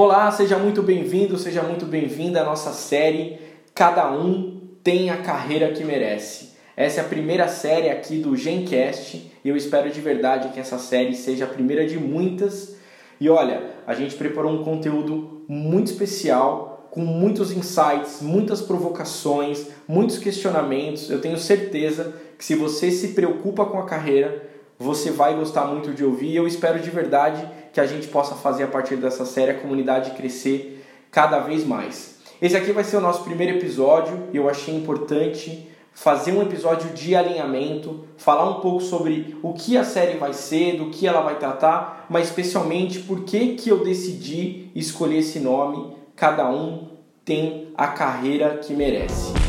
Olá, 0.00 0.30
seja 0.30 0.56
muito 0.56 0.80
bem-vindo, 0.80 1.36
seja 1.36 1.60
muito 1.60 1.84
bem-vinda 1.84 2.42
à 2.42 2.44
nossa 2.44 2.72
série 2.72 3.36
Cada 3.74 4.08
um 4.12 4.60
tem 4.80 5.10
a 5.10 5.16
carreira 5.16 5.72
que 5.72 5.82
merece. 5.82 6.52
Essa 6.76 7.00
é 7.00 7.04
a 7.04 7.08
primeira 7.08 7.48
série 7.48 7.90
aqui 7.90 8.20
do 8.20 8.36
Gencast 8.36 9.32
e 9.44 9.48
eu 9.48 9.56
espero 9.56 9.90
de 9.90 10.00
verdade 10.00 10.50
que 10.50 10.60
essa 10.60 10.78
série 10.78 11.16
seja 11.16 11.46
a 11.46 11.48
primeira 11.48 11.84
de 11.84 11.98
muitas. 11.98 12.76
E 13.20 13.28
olha, 13.28 13.60
a 13.88 13.92
gente 13.92 14.14
preparou 14.14 14.52
um 14.52 14.62
conteúdo 14.62 15.42
muito 15.48 15.88
especial, 15.88 16.88
com 16.92 17.00
muitos 17.00 17.50
insights, 17.50 18.22
muitas 18.22 18.60
provocações, 18.62 19.66
muitos 19.88 20.16
questionamentos. 20.18 21.10
Eu 21.10 21.20
tenho 21.20 21.38
certeza 21.38 22.14
que 22.38 22.44
se 22.44 22.54
você 22.54 22.92
se 22.92 23.14
preocupa 23.14 23.66
com 23.66 23.80
a 23.80 23.84
carreira, 23.84 24.48
você 24.78 25.10
vai 25.10 25.34
gostar 25.34 25.64
muito 25.64 25.92
de 25.92 26.04
ouvir. 26.04 26.36
Eu 26.36 26.46
espero 26.46 26.78
de 26.78 26.88
verdade 26.88 27.44
que 27.72 27.80
a 27.80 27.86
gente 27.86 28.08
possa 28.08 28.34
fazer 28.34 28.64
a 28.64 28.68
partir 28.68 28.96
dessa 28.96 29.24
série 29.24 29.52
a 29.52 29.58
comunidade 29.58 30.12
crescer 30.12 30.84
cada 31.10 31.38
vez 31.40 31.64
mais. 31.64 32.18
Esse 32.40 32.56
aqui 32.56 32.72
vai 32.72 32.84
ser 32.84 32.96
o 32.96 33.00
nosso 33.00 33.24
primeiro 33.24 33.56
episódio 33.56 34.28
e 34.32 34.36
eu 34.36 34.48
achei 34.48 34.74
importante 34.74 35.68
fazer 35.92 36.30
um 36.30 36.42
episódio 36.42 36.90
de 36.90 37.16
alinhamento, 37.16 38.04
falar 38.16 38.48
um 38.48 38.60
pouco 38.60 38.80
sobre 38.80 39.36
o 39.42 39.52
que 39.52 39.76
a 39.76 39.82
série 39.82 40.16
vai 40.16 40.32
ser, 40.32 40.76
do 40.76 40.90
que 40.90 41.08
ela 41.08 41.20
vai 41.20 41.36
tratar, 41.40 42.06
mas 42.08 42.28
especialmente 42.28 43.00
por 43.00 43.24
que, 43.24 43.54
que 43.54 43.68
eu 43.68 43.82
decidi 43.82 44.70
escolher 44.76 45.18
esse 45.18 45.40
nome. 45.40 45.96
Cada 46.14 46.48
um 46.48 46.90
tem 47.24 47.72
a 47.76 47.88
carreira 47.88 48.58
que 48.58 48.72
merece. 48.72 49.47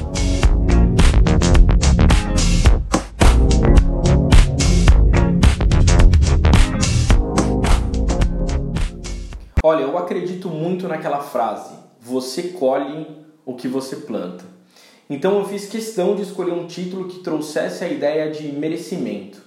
Eu 9.89 9.97
acredito 9.97 10.49
muito 10.49 10.87
naquela 10.87 11.19
frase: 11.19 11.73
você 11.99 12.43
colhe 12.49 13.07
o 13.45 13.55
que 13.55 13.67
você 13.67 13.97
planta. 13.97 14.45
Então 15.09 15.39
eu 15.39 15.45
fiz 15.45 15.67
questão 15.67 16.15
de 16.15 16.21
escolher 16.21 16.51
um 16.51 16.67
título 16.67 17.07
que 17.07 17.19
trouxesse 17.19 17.83
a 17.83 17.89
ideia 17.89 18.29
de 18.29 18.51
merecimento. 18.51 19.41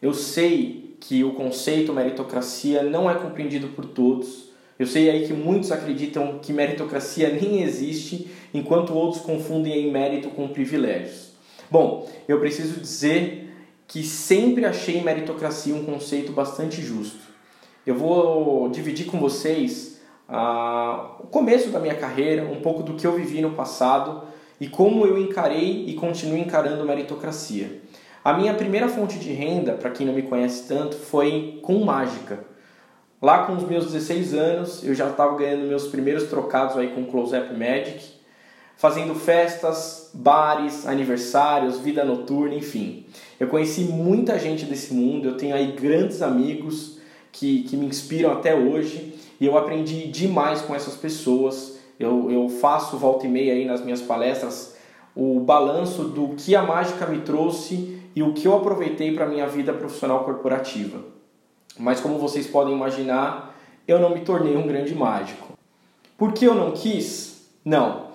Eu 0.00 0.12
sei 0.12 0.96
que 1.00 1.24
o 1.24 1.32
conceito 1.32 1.92
meritocracia 1.92 2.82
não 2.82 3.10
é 3.10 3.14
compreendido 3.14 3.68
por 3.68 3.86
todos. 3.86 4.50
Eu 4.78 4.86
sei 4.86 5.08
aí 5.08 5.26
que 5.26 5.32
muitos 5.32 5.72
acreditam 5.72 6.38
que 6.40 6.52
meritocracia 6.52 7.30
nem 7.30 7.62
existe, 7.62 8.28
enquanto 8.52 8.94
outros 8.94 9.22
confundem 9.22 9.86
em 9.86 9.90
mérito 9.90 10.28
com 10.30 10.48
privilégios. 10.48 11.32
Bom, 11.70 12.08
eu 12.28 12.38
preciso 12.38 12.80
dizer 12.80 13.50
que 13.86 14.02
sempre 14.02 14.64
achei 14.64 15.00
meritocracia 15.00 15.74
um 15.74 15.84
conceito 15.84 16.32
bastante 16.32 16.82
justo 16.82 17.21
eu 17.86 17.94
vou 17.94 18.68
dividir 18.68 19.06
com 19.06 19.18
vocês 19.18 20.00
ah, 20.28 21.16
o 21.20 21.26
começo 21.26 21.70
da 21.70 21.80
minha 21.80 21.94
carreira, 21.94 22.44
um 22.44 22.60
pouco 22.60 22.82
do 22.82 22.94
que 22.94 23.06
eu 23.06 23.12
vivi 23.12 23.40
no 23.40 23.50
passado 23.50 24.22
e 24.60 24.68
como 24.68 25.04
eu 25.04 25.18
encarei 25.18 25.84
e 25.86 25.94
continuo 25.94 26.38
encarando 26.38 26.84
meritocracia. 26.84 27.80
A 28.24 28.32
minha 28.32 28.54
primeira 28.54 28.88
fonte 28.88 29.18
de 29.18 29.32
renda, 29.32 29.72
para 29.72 29.90
quem 29.90 30.06
não 30.06 30.14
me 30.14 30.22
conhece 30.22 30.68
tanto, 30.68 30.94
foi 30.94 31.58
com 31.60 31.84
mágica. 31.84 32.44
Lá 33.20 33.46
com 33.46 33.56
os 33.56 33.64
meus 33.64 33.86
16 33.86 34.34
anos, 34.34 34.84
eu 34.84 34.94
já 34.94 35.08
estava 35.08 35.36
ganhando 35.36 35.66
meus 35.66 35.88
primeiros 35.88 36.24
trocados 36.24 36.76
aí 36.76 36.88
com 36.88 37.04
Close-Up 37.04 37.52
Magic, 37.52 38.00
fazendo 38.76 39.14
festas, 39.14 40.10
bares, 40.14 40.86
aniversários, 40.86 41.78
vida 41.80 42.04
noturna, 42.04 42.54
enfim. 42.54 43.06
Eu 43.38 43.48
conheci 43.48 43.82
muita 43.82 44.38
gente 44.38 44.64
desse 44.64 44.94
mundo, 44.94 45.28
eu 45.28 45.36
tenho 45.36 45.54
aí 45.54 45.72
grandes 45.72 46.22
amigos, 46.22 46.98
que, 47.32 47.62
que 47.64 47.76
me 47.76 47.86
inspiram 47.86 48.30
até 48.30 48.54
hoje 48.54 49.14
e 49.40 49.46
eu 49.46 49.58
aprendi 49.58 50.06
demais 50.08 50.60
com 50.60 50.74
essas 50.74 50.94
pessoas. 50.94 51.80
Eu, 51.98 52.30
eu 52.30 52.48
faço 52.48 52.96
volta 52.98 53.26
e 53.26 53.30
meia 53.30 53.54
aí 53.54 53.64
nas 53.64 53.82
minhas 53.82 54.02
palestras 54.02 54.76
o 55.14 55.40
balanço 55.40 56.04
do 56.04 56.28
que 56.36 56.54
a 56.54 56.62
mágica 56.62 57.06
me 57.06 57.20
trouxe 57.20 58.00
e 58.14 58.22
o 58.22 58.32
que 58.32 58.46
eu 58.46 58.56
aproveitei 58.56 59.14
para 59.14 59.24
a 59.24 59.28
minha 59.28 59.46
vida 59.46 59.72
profissional 59.72 60.24
corporativa. 60.24 61.00
Mas 61.78 62.00
como 62.00 62.18
vocês 62.18 62.46
podem 62.46 62.74
imaginar, 62.74 63.56
eu 63.86 63.98
não 63.98 64.10
me 64.10 64.20
tornei 64.20 64.56
um 64.56 64.66
grande 64.66 64.94
mágico. 64.94 65.52
Por 66.16 66.32
que 66.32 66.44
eu 66.44 66.54
não 66.54 66.72
quis? 66.72 67.46
Não. 67.64 68.12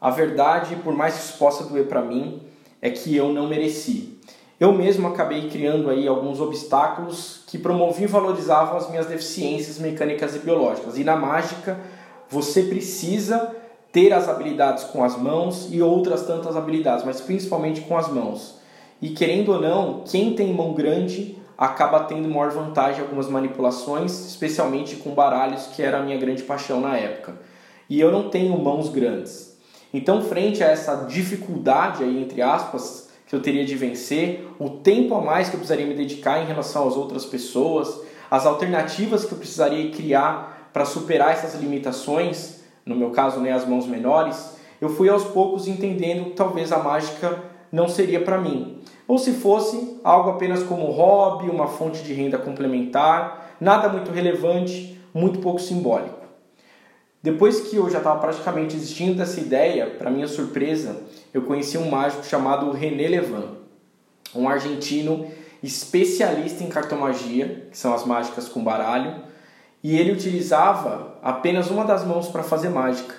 A 0.00 0.10
verdade, 0.10 0.76
por 0.76 0.94
mais 0.94 1.14
que 1.14 1.20
isso 1.20 1.38
possa 1.38 1.64
doer 1.64 1.86
para 1.86 2.02
mim, 2.02 2.40
é 2.80 2.90
que 2.90 3.14
eu 3.14 3.32
não 3.32 3.48
mereci. 3.48 4.18
Eu 4.60 4.74
mesmo 4.74 5.08
acabei 5.08 5.48
criando 5.48 5.88
aí 5.88 6.06
alguns 6.06 6.38
obstáculos 6.38 7.40
que 7.46 7.56
promoviam 7.56 8.04
e 8.04 8.12
valorizavam 8.12 8.76
as 8.76 8.90
minhas 8.90 9.06
deficiências 9.06 9.78
mecânicas 9.78 10.36
e 10.36 10.38
biológicas. 10.40 10.98
E 10.98 11.02
na 11.02 11.16
mágica, 11.16 11.80
você 12.28 12.64
precisa 12.64 13.56
ter 13.90 14.12
as 14.12 14.28
habilidades 14.28 14.84
com 14.84 15.02
as 15.02 15.16
mãos 15.16 15.68
e 15.72 15.80
outras 15.80 16.26
tantas 16.26 16.58
habilidades, 16.58 17.06
mas 17.06 17.22
principalmente 17.22 17.80
com 17.80 17.96
as 17.96 18.08
mãos. 18.08 18.60
E 19.00 19.08
querendo 19.08 19.52
ou 19.52 19.60
não, 19.62 20.04
quem 20.04 20.34
tem 20.34 20.52
mão 20.52 20.74
grande 20.74 21.38
acaba 21.56 22.00
tendo 22.00 22.28
maior 22.28 22.50
vantagem 22.50 23.00
em 23.00 23.04
algumas 23.04 23.30
manipulações, 23.30 24.12
especialmente 24.26 24.96
com 24.96 25.14
baralhos, 25.14 25.68
que 25.68 25.82
era 25.82 25.98
a 25.98 26.02
minha 26.02 26.18
grande 26.18 26.42
paixão 26.42 26.82
na 26.82 26.98
época. 26.98 27.34
E 27.88 27.98
eu 27.98 28.12
não 28.12 28.28
tenho 28.28 28.58
mãos 28.58 28.90
grandes. 28.90 29.58
Então, 29.92 30.20
frente 30.20 30.62
a 30.62 30.68
essa 30.68 31.06
dificuldade 31.06 32.04
aí 32.04 32.22
entre 32.22 32.42
aspas, 32.42 33.09
que 33.30 33.36
eu 33.36 33.40
teria 33.40 33.64
de 33.64 33.76
vencer, 33.76 34.44
o 34.58 34.68
tempo 34.68 35.14
a 35.14 35.20
mais 35.20 35.48
que 35.48 35.54
eu 35.54 35.60
precisaria 35.60 35.86
me 35.86 35.94
dedicar 35.94 36.42
em 36.42 36.46
relação 36.46 36.88
às 36.88 36.96
outras 36.96 37.24
pessoas, 37.24 38.00
as 38.28 38.44
alternativas 38.44 39.24
que 39.24 39.30
eu 39.30 39.38
precisaria 39.38 39.88
criar 39.92 40.68
para 40.72 40.84
superar 40.84 41.30
essas 41.30 41.54
limitações, 41.54 42.60
no 42.84 42.96
meu 42.96 43.10
caso, 43.10 43.38
né, 43.38 43.52
as 43.52 43.64
mãos 43.64 43.86
menores, 43.86 44.56
eu 44.80 44.88
fui 44.88 45.08
aos 45.08 45.22
poucos 45.22 45.68
entendendo 45.68 46.24
que 46.24 46.30
talvez 46.30 46.72
a 46.72 46.78
mágica 46.80 47.40
não 47.70 47.88
seria 47.88 48.20
para 48.20 48.36
mim. 48.36 48.82
Ou 49.06 49.16
se 49.16 49.32
fosse 49.34 50.00
algo 50.02 50.30
apenas 50.30 50.64
como 50.64 50.90
hobby, 50.90 51.48
uma 51.48 51.68
fonte 51.68 52.02
de 52.02 52.12
renda 52.12 52.36
complementar, 52.36 53.54
nada 53.60 53.88
muito 53.88 54.10
relevante, 54.10 55.00
muito 55.14 55.38
pouco 55.38 55.60
simbólico. 55.60 56.19
Depois 57.22 57.60
que 57.60 57.76
eu 57.76 57.90
já 57.90 57.98
estava 57.98 58.18
praticamente 58.18 58.74
existindo 58.74 59.14
dessa 59.14 59.40
ideia, 59.40 59.86
para 59.86 60.10
minha 60.10 60.26
surpresa, 60.26 61.02
eu 61.34 61.42
conheci 61.42 61.76
um 61.76 61.90
mágico 61.90 62.24
chamado 62.24 62.70
René 62.70 63.08
Levan, 63.08 63.56
um 64.34 64.48
argentino 64.48 65.26
especialista 65.62 66.64
em 66.64 66.68
cartomagia, 66.68 67.66
que 67.70 67.76
são 67.76 67.92
as 67.92 68.06
mágicas 68.06 68.48
com 68.48 68.64
baralho, 68.64 69.22
e 69.84 69.98
ele 69.98 70.12
utilizava 70.12 71.18
apenas 71.22 71.70
uma 71.70 71.84
das 71.84 72.06
mãos 72.06 72.28
para 72.28 72.42
fazer 72.42 72.70
mágica. 72.70 73.14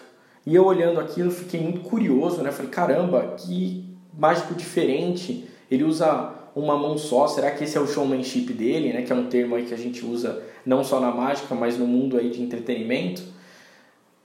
E 0.48 0.56
eu 0.56 0.66
olhando 0.66 1.00
aquilo 1.00 1.30
fiquei 1.30 1.62
muito 1.62 1.82
curioso, 1.82 2.42
né? 2.42 2.52
Falei, 2.52 2.72
caramba, 2.72 3.36
que 3.38 3.86
mágico 4.18 4.56
diferente. 4.56 5.48
Ele 5.70 5.84
usa 5.84 6.34
uma 6.56 6.76
mão 6.76 6.98
só. 6.98 7.28
Será 7.28 7.52
que 7.52 7.64
esse 7.64 7.78
é 7.78 7.80
o 7.80 7.86
showmanship 7.86 8.52
dele, 8.54 8.92
né? 8.94 9.04
Que 9.04 9.12
é 9.12 9.16
um 9.16 9.28
termo 9.28 9.56
aí 9.56 9.66
que 9.66 9.74
a 9.74 9.78
gente 9.78 10.04
usa 10.04 10.42
não 10.66 10.84
só 10.84 11.00
na 11.00 11.12
mágica, 11.12 11.54
mas 11.54 11.78
no 11.78 11.86
mundo 11.86 12.18
aí 12.18 12.32
de 12.32 12.42
entretenimento 12.42 13.22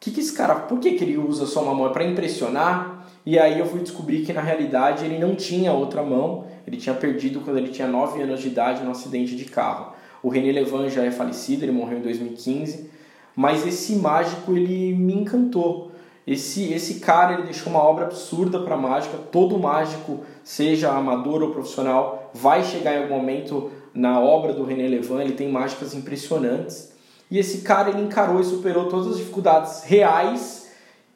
que, 0.00 0.10
que 0.10 0.20
esse 0.20 0.32
cara, 0.32 0.54
por 0.54 0.78
que, 0.78 0.92
que 0.92 1.04
ele 1.04 1.16
usa 1.18 1.46
só 1.46 1.62
uma 1.62 1.74
mão? 1.74 1.86
É 1.86 1.90
para 1.90 2.04
impressionar? 2.04 3.06
E 3.24 3.38
aí 3.38 3.58
eu 3.58 3.66
fui 3.66 3.80
descobrir 3.80 4.24
que 4.24 4.32
na 4.32 4.40
realidade 4.40 5.04
ele 5.04 5.18
não 5.18 5.34
tinha 5.34 5.72
outra 5.72 6.02
mão, 6.02 6.44
ele 6.66 6.76
tinha 6.76 6.94
perdido 6.94 7.40
quando 7.40 7.58
ele 7.58 7.68
tinha 7.68 7.88
9 7.88 8.22
anos 8.22 8.40
de 8.40 8.48
idade 8.48 8.84
num 8.84 8.90
acidente 8.90 9.34
de 9.34 9.46
carro. 9.46 9.92
O 10.22 10.28
René 10.28 10.52
Levan 10.52 10.88
já 10.88 11.04
é 11.04 11.10
falecido, 11.10 11.64
ele 11.64 11.72
morreu 11.72 11.98
em 11.98 12.02
2015, 12.02 12.88
mas 13.34 13.66
esse 13.66 13.96
mágico 13.96 14.52
ele 14.52 14.94
me 14.94 15.14
encantou. 15.14 15.90
Esse, 16.26 16.72
esse 16.72 16.94
cara 17.00 17.34
ele 17.34 17.42
deixou 17.44 17.72
uma 17.72 17.82
obra 17.82 18.06
absurda 18.06 18.60
para 18.60 18.76
mágica. 18.76 19.16
Todo 19.16 19.58
mágico, 19.58 20.20
seja 20.42 20.90
amador 20.90 21.42
ou 21.42 21.50
profissional, 21.50 22.30
vai 22.34 22.64
chegar 22.64 22.94
em 22.94 23.02
algum 23.02 23.16
momento 23.16 23.70
na 23.94 24.20
obra 24.20 24.52
do 24.52 24.64
René 24.64 24.88
Levan. 24.88 25.22
Ele 25.22 25.34
tem 25.34 25.48
mágicas 25.48 25.94
impressionantes. 25.94 26.92
E 27.30 27.38
esse 27.38 27.62
cara 27.62 27.90
ele 27.90 28.02
encarou 28.02 28.40
e 28.40 28.44
superou 28.44 28.88
todas 28.88 29.08
as 29.08 29.16
dificuldades 29.16 29.82
reais 29.84 30.70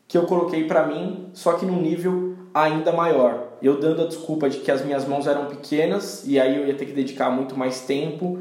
que 0.09 0.19
eu 0.19 0.25
coloquei 0.25 0.65
para 0.65 0.87
mim, 0.87 1.31
só 1.33 1.53
que 1.53 1.65
num 1.65 1.81
nível 1.81 2.37
ainda 2.53 2.93
maior. 2.93 3.51
Eu 3.63 3.79
dando 3.79 4.03
a 4.03 4.07
desculpa 4.07 4.51
de 4.51 4.59
que 4.59 4.71
as 4.71 4.85
minhas 4.85 5.07
mãos 5.07 5.27
eram 5.27 5.47
pequenas 5.47 6.25
e 6.27 6.41
aí 6.41 6.57
eu 6.57 6.67
ia 6.67 6.75
ter 6.75 6.87
que 6.87 6.93
dedicar 6.93 7.31
muito 7.31 7.57
mais 7.57 7.83
tempo 7.83 8.39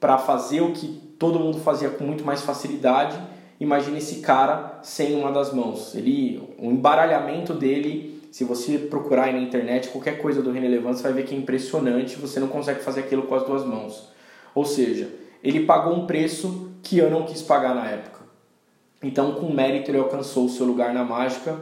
para 0.00 0.18
fazer 0.18 0.62
o 0.62 0.72
que 0.72 1.00
todo 1.18 1.38
mundo 1.38 1.58
fazia 1.58 1.90
com 1.90 2.02
muito 2.02 2.24
mais 2.24 2.42
facilidade. 2.42 3.16
Imagine 3.60 3.98
esse 3.98 4.16
cara 4.16 4.80
sem 4.82 5.14
uma 5.14 5.30
das 5.30 5.52
mãos. 5.52 5.94
Ele, 5.94 6.42
o 6.58 6.72
embaralhamento 6.72 7.54
dele, 7.54 8.20
se 8.32 8.42
você 8.42 8.76
procurar 8.76 9.26
aí 9.26 9.32
na 9.32 9.38
internet 9.38 9.90
qualquer 9.90 10.18
coisa 10.18 10.42
do 10.42 10.50
René 10.50 10.66
Levant, 10.66 10.96
você 10.96 11.04
vai 11.04 11.12
ver 11.12 11.24
que 11.24 11.32
é 11.32 11.38
impressionante. 11.38 12.16
Você 12.16 12.40
não 12.40 12.48
consegue 12.48 12.80
fazer 12.80 13.00
aquilo 13.00 13.22
com 13.22 13.36
as 13.36 13.44
duas 13.44 13.64
mãos. 13.64 14.08
Ou 14.52 14.64
seja, 14.64 15.08
ele 15.42 15.66
pagou 15.66 15.94
um 15.94 16.06
preço 16.06 16.70
que 16.82 16.98
eu 16.98 17.10
não 17.10 17.24
quis 17.24 17.42
pagar 17.42 17.74
na 17.74 17.88
época. 17.88 18.20
Então, 19.02 19.34
com 19.34 19.52
mérito, 19.52 19.90
ele 19.90 19.98
alcançou 19.98 20.46
o 20.46 20.48
seu 20.48 20.64
lugar 20.64 20.94
na 20.94 21.04
mágica, 21.04 21.58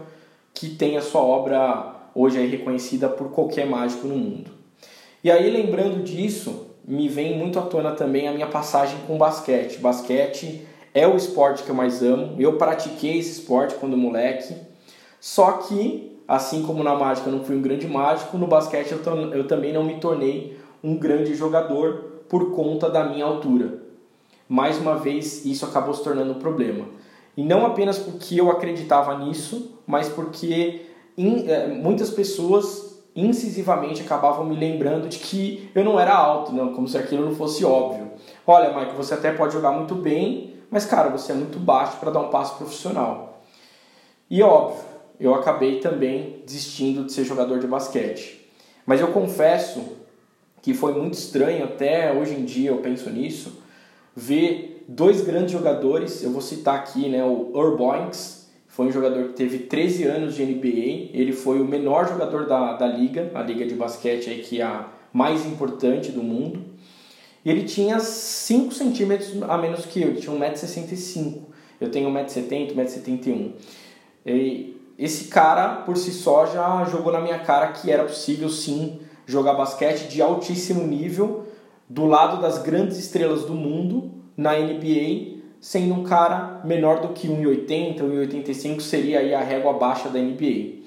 que 0.52 0.68
tem 0.68 0.96
a 0.96 1.02
sua 1.02 1.22
obra 1.22 1.94
hoje 2.14 2.38
aí 2.38 2.46
reconhecida 2.46 3.08
por 3.08 3.30
qualquer 3.30 3.66
mágico 3.66 4.06
no 4.06 4.16
mundo. 4.16 4.50
E 5.24 5.30
aí, 5.30 5.50
lembrando 5.50 6.02
disso, 6.02 6.66
me 6.84 7.08
vem 7.08 7.38
muito 7.38 7.58
à 7.58 7.62
tona 7.62 7.92
também 7.92 8.28
a 8.28 8.32
minha 8.32 8.46
passagem 8.46 8.98
com 9.06 9.16
basquete. 9.16 9.78
Basquete 9.78 10.66
é 10.92 11.06
o 11.06 11.16
esporte 11.16 11.62
que 11.62 11.70
eu 11.70 11.74
mais 11.74 12.02
amo. 12.02 12.34
Eu 12.38 12.58
pratiquei 12.58 13.18
esse 13.18 13.40
esporte 13.40 13.74
quando 13.76 13.96
moleque. 13.96 14.54
Só 15.20 15.52
que, 15.52 16.20
assim 16.26 16.62
como 16.62 16.82
na 16.82 16.94
mágica 16.94 17.28
eu 17.28 17.36
não 17.36 17.44
fui 17.44 17.56
um 17.56 17.62
grande 17.62 17.86
mágico, 17.86 18.36
no 18.36 18.46
basquete 18.46 18.92
eu, 18.92 19.00
eu 19.32 19.46
também 19.46 19.72
não 19.72 19.84
me 19.84 20.00
tornei 20.00 20.58
um 20.82 20.96
grande 20.96 21.34
jogador 21.34 22.19
por 22.30 22.52
conta 22.52 22.88
da 22.88 23.04
minha 23.04 23.24
altura. 23.24 23.82
Mais 24.48 24.78
uma 24.78 24.96
vez, 24.96 25.44
isso 25.44 25.66
acabou 25.66 25.92
se 25.92 26.02
tornando 26.02 26.30
um 26.30 26.38
problema. 26.38 26.86
E 27.36 27.42
não 27.42 27.66
apenas 27.66 27.98
porque 27.98 28.40
eu 28.40 28.50
acreditava 28.50 29.18
nisso, 29.18 29.78
mas 29.84 30.08
porque 30.08 30.86
in, 31.18 31.48
é, 31.48 31.66
muitas 31.66 32.08
pessoas 32.08 33.02
incisivamente 33.16 34.02
acabavam 34.02 34.44
me 34.44 34.56
lembrando 34.56 35.08
de 35.08 35.18
que 35.18 35.68
eu 35.74 35.84
não 35.84 35.98
era 35.98 36.14
alto, 36.14 36.52
não, 36.52 36.72
como 36.72 36.86
se 36.86 36.96
aquilo 36.96 37.24
não 37.24 37.34
fosse 37.34 37.64
óbvio. 37.64 38.12
Olha, 38.46 38.72
Mike, 38.72 38.94
você 38.94 39.14
até 39.14 39.32
pode 39.32 39.52
jogar 39.52 39.72
muito 39.72 39.96
bem, 39.96 40.54
mas 40.70 40.84
cara, 40.86 41.08
você 41.08 41.32
é 41.32 41.34
muito 41.34 41.58
baixo 41.58 41.96
para 41.98 42.12
dar 42.12 42.20
um 42.20 42.30
passo 42.30 42.56
profissional. 42.56 43.42
E 44.30 44.40
óbvio, 44.40 44.84
eu 45.18 45.34
acabei 45.34 45.80
também 45.80 46.42
desistindo 46.46 47.04
de 47.04 47.12
ser 47.12 47.24
jogador 47.24 47.58
de 47.58 47.66
basquete. 47.66 48.48
Mas 48.86 49.00
eu 49.00 49.08
confesso 49.08 49.99
que 50.62 50.74
foi 50.74 50.94
muito 50.94 51.14
estranho, 51.14 51.64
até 51.64 52.12
hoje 52.12 52.34
em 52.34 52.44
dia 52.44 52.70
eu 52.70 52.78
penso 52.78 53.08
nisso, 53.10 53.62
ver 54.14 54.84
dois 54.86 55.20
grandes 55.22 55.52
jogadores, 55.52 56.22
eu 56.22 56.30
vou 56.30 56.40
citar 56.40 56.74
aqui 56.76 57.08
né, 57.08 57.24
o 57.24 57.50
Urbanks, 57.54 58.40
foi 58.70 58.86
um 58.86 58.92
jogador 58.92 59.28
que 59.28 59.32
teve 59.34 59.58
13 59.58 60.04
anos 60.04 60.34
de 60.36 60.44
NBA. 60.44 61.10
Ele 61.12 61.32
foi 61.32 61.60
o 61.60 61.64
menor 61.64 62.08
jogador 62.08 62.46
da, 62.46 62.74
da 62.74 62.86
liga, 62.86 63.30
a 63.34 63.42
liga 63.42 63.66
de 63.66 63.74
basquete 63.74 64.30
aí, 64.30 64.42
que 64.42 64.60
é 64.60 64.64
a 64.64 64.86
mais 65.12 65.44
importante 65.44 66.12
do 66.12 66.22
mundo. 66.22 66.64
E 67.44 67.50
ele 67.50 67.64
tinha 67.64 67.98
5 67.98 68.72
centímetros 68.72 69.42
a 69.42 69.58
menos 69.58 69.84
que 69.84 70.00
eu, 70.00 70.08
ele 70.08 70.20
tinha 70.20 70.34
1,65m. 70.34 71.40
Eu 71.80 71.90
tenho 71.90 72.08
1,70m, 72.10 72.74
1,71m. 74.24 74.74
Esse 74.96 75.24
cara, 75.24 75.76
por 75.82 75.96
si 75.96 76.12
só, 76.12 76.46
já 76.46 76.84
jogou 76.84 77.12
na 77.12 77.20
minha 77.20 77.40
cara 77.40 77.72
que 77.72 77.90
era 77.90 78.04
possível 78.04 78.48
sim 78.48 79.00
jogar 79.26 79.54
basquete 79.54 80.08
de 80.08 80.20
altíssimo 80.20 80.86
nível 80.86 81.46
do 81.88 82.06
lado 82.06 82.40
das 82.40 82.58
grandes 82.58 82.98
estrelas 82.98 83.44
do 83.44 83.54
mundo 83.54 84.12
na 84.36 84.58
NBA 84.58 85.40
sendo 85.60 85.94
um 85.94 86.04
cara 86.04 86.62
menor 86.64 87.00
do 87.00 87.08
que 87.08 87.28
1,80, 87.28 88.00
1,85 88.00 88.80
seria 88.80 89.18
aí 89.18 89.34
a 89.34 89.42
régua 89.42 89.74
baixa 89.74 90.08
da 90.08 90.18
NBA. 90.18 90.80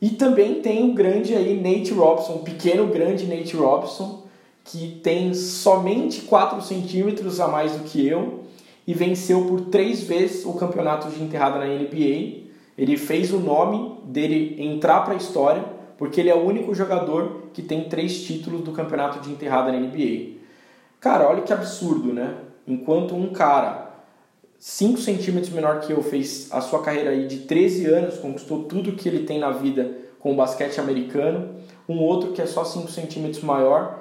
E 0.00 0.10
também 0.10 0.60
tem 0.62 0.88
o 0.88 0.94
grande 0.94 1.34
aí 1.34 1.60
Nate 1.60 1.92
Robson, 1.92 2.34
o 2.34 2.38
pequeno 2.42 2.86
grande 2.86 3.26
Nate 3.26 3.56
Robson, 3.56 4.24
que 4.64 5.00
tem 5.02 5.34
somente 5.34 6.22
4 6.22 6.62
centímetros 6.62 7.40
a 7.40 7.48
mais 7.48 7.72
do 7.72 7.84
que 7.84 8.06
eu 8.06 8.44
e 8.86 8.94
venceu 8.94 9.44
por 9.46 9.62
três 9.62 10.02
vezes 10.02 10.44
o 10.44 10.52
campeonato 10.52 11.10
de 11.10 11.20
enterrada 11.20 11.58
na 11.58 11.66
NBA. 11.66 12.46
Ele 12.76 12.96
fez 12.96 13.32
o 13.32 13.40
nome 13.40 13.98
dele 14.04 14.54
entrar 14.62 15.00
para 15.00 15.14
a 15.14 15.16
história 15.16 15.64
porque 15.98 16.20
ele 16.20 16.30
é 16.30 16.34
o 16.34 16.44
único 16.44 16.74
jogador 16.74 17.48
que 17.52 17.60
tem 17.60 17.88
três 17.88 18.22
títulos 18.22 18.62
do 18.62 18.72
campeonato 18.72 19.20
de 19.20 19.30
enterrada 19.30 19.70
na 19.70 19.78
NBA. 19.78 20.38
Cara, 21.00 21.28
olha 21.28 21.42
que 21.42 21.52
absurdo, 21.52 22.12
né? 22.12 22.36
Enquanto 22.66 23.14
um 23.14 23.32
cara 23.32 23.88
5 24.58 24.98
centímetros 24.98 25.52
menor 25.52 25.80
que 25.80 25.92
eu, 25.92 26.02
fez 26.02 26.48
a 26.50 26.60
sua 26.60 26.82
carreira 26.82 27.10
aí 27.10 27.26
de 27.26 27.40
13 27.40 27.86
anos, 27.86 28.18
conquistou 28.18 28.64
tudo 28.64 28.92
que 28.92 29.08
ele 29.08 29.24
tem 29.24 29.38
na 29.38 29.50
vida 29.50 29.96
com 30.18 30.32
o 30.32 30.36
basquete 30.36 30.80
americano. 30.80 31.56
Um 31.88 32.00
outro 32.00 32.32
que 32.32 32.42
é 32.42 32.46
só 32.46 32.64
5 32.64 32.90
centímetros 32.90 33.42
maior, 33.42 34.00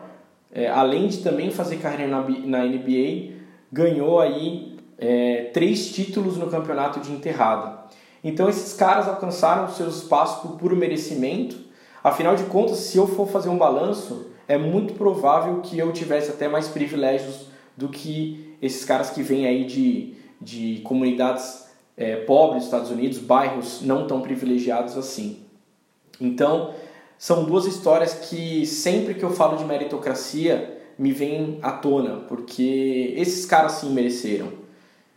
é, 0.52 0.68
além 0.68 1.08
de 1.08 1.20
também 1.20 1.52
fazer 1.52 1.78
carreira 1.78 2.08
na, 2.08 2.22
na 2.22 2.66
NBA, 2.66 3.36
ganhou 3.72 4.20
aí 4.20 4.78
é, 4.98 5.52
três 5.54 5.92
títulos 5.92 6.38
no 6.38 6.48
campeonato 6.48 7.00
de 7.00 7.12
enterrada. 7.12 7.78
Então 8.24 8.50
esses 8.50 8.74
caras 8.74 9.08
alcançaram 9.08 9.70
seus 9.70 9.98
espaços 9.98 10.42
por 10.42 10.58
puro 10.58 10.76
merecimento. 10.76 11.67
Afinal 12.04 12.36
de 12.36 12.44
contas, 12.44 12.78
se 12.80 12.98
eu 12.98 13.08
for 13.08 13.28
fazer 13.28 13.50
um 13.50 13.58
balanço, 13.58 14.28
é 14.48 14.58
muito 14.58 14.94
provável 14.94 15.62
que 15.62 15.78
eu 15.78 15.92
tivesse 15.92 16.30
até 16.30 16.48
mais 16.48 16.68
privilégios 16.68 17.48
do 17.76 17.90
que 17.90 18.56
esses 18.62 18.86
caras 18.86 19.10
que 19.10 19.22
vêm 19.22 19.46
aí 19.46 19.66
de 19.66 20.18
de 20.40 20.82
comunidades 20.84 21.68
é, 21.96 22.18
pobres 22.18 22.58
dos 22.58 22.66
Estados 22.66 22.92
Unidos, 22.92 23.18
bairros 23.18 23.82
não 23.82 24.08
tão 24.08 24.22
privilegiados 24.22 24.98
assim. 24.98 25.44
Então, 26.22 26.74
são 27.18 27.44
duas 27.44 27.66
histórias 27.66 28.14
que 28.14 28.66
sempre 28.66 29.16
que 29.16 29.24
eu 29.24 29.32
falo 29.32 29.58
de 29.58 29.66
meritocracia 29.66 30.78
me 30.98 31.12
vêm 31.12 31.60
à 31.62 31.72
tona, 31.72 32.22
porque 32.28 33.14
esses 33.18 33.46
caras 33.46 33.74
sim 33.74 33.92
mereceram. 33.92 34.52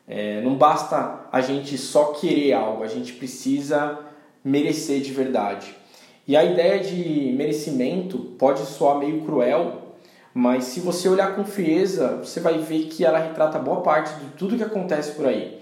É, 0.06 0.41
não 0.41 0.56
basta 0.56 1.29
a 1.31 1.41
gente 1.41 1.79
só 1.79 2.06
querer 2.06 2.55
algo, 2.55 2.82
a 2.82 2.88
gente 2.88 3.12
precisa 3.12 3.99
merecer 4.43 5.00
de 5.00 5.12
verdade. 5.12 5.75
E 6.31 6.37
a 6.37 6.44
ideia 6.44 6.79
de 6.79 7.35
merecimento 7.37 8.17
pode 8.38 8.61
soar 8.61 8.99
meio 8.99 9.23
cruel, 9.23 9.97
mas 10.32 10.62
se 10.62 10.79
você 10.79 11.09
olhar 11.09 11.35
com 11.35 11.44
frieza, 11.44 12.19
você 12.23 12.38
vai 12.38 12.56
ver 12.59 12.85
que 12.85 13.05
ela 13.05 13.19
retrata 13.19 13.59
boa 13.59 13.81
parte 13.81 14.15
de 14.15 14.27
tudo 14.38 14.56
que 14.56 14.62
acontece 14.62 15.11
por 15.17 15.27
aí. 15.27 15.59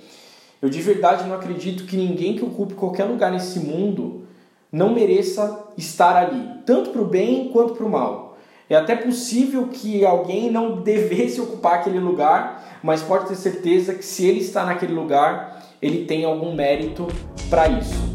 Eu 0.61 0.69
de 0.69 0.83
verdade 0.83 1.27
não 1.27 1.35
acredito 1.35 1.85
que 1.85 1.97
ninguém 1.97 2.37
que 2.37 2.45
ocupe 2.45 2.75
qualquer 2.75 3.05
lugar 3.05 3.33
nesse 3.33 3.61
mundo 3.61 4.27
não 4.71 4.93
mereça 4.93 5.69
estar 5.75 6.15
ali, 6.15 6.47
tanto 6.67 6.91
para 6.91 7.01
o 7.01 7.07
bem 7.07 7.49
quanto 7.49 7.73
para 7.73 7.87
o 7.87 7.91
mal. 7.91 8.37
É 8.69 8.77
até 8.77 8.95
possível 8.95 9.69
que 9.69 10.05
alguém 10.05 10.51
não 10.51 10.83
devesse 10.83 11.41
ocupar 11.41 11.77
aquele 11.79 11.99
lugar, 11.99 12.79
mas 12.83 13.03
pode 13.03 13.27
ter 13.27 13.37
certeza 13.37 13.95
que 13.95 14.05
se 14.05 14.27
ele 14.27 14.41
está 14.41 14.67
naquele 14.67 14.93
lugar, 14.93 15.67
ele 15.81 16.05
tem 16.05 16.27
algum 16.27 16.55
mérito 16.55 17.09
para 17.49 17.69
isso. 17.69 18.08